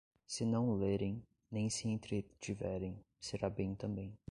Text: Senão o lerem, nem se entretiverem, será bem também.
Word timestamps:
Senão 0.25 0.67
o 0.67 0.73
lerem, 0.75 1.21
nem 1.51 1.69
se 1.69 1.87
entretiverem, 1.87 2.97
será 3.19 3.51
bem 3.51 3.75
também. 3.75 4.11